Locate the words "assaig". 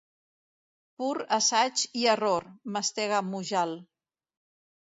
1.37-1.85